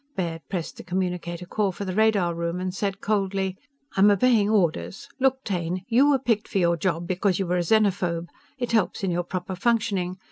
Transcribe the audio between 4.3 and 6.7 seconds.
orders. Look, Taine! You were picked for